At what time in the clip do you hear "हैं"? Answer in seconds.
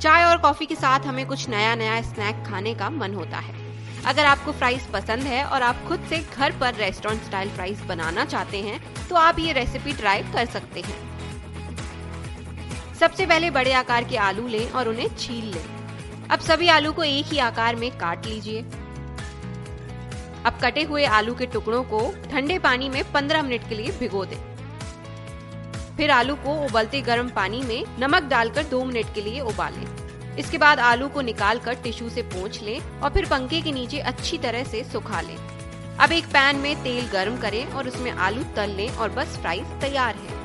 8.62-8.80, 10.80-10.98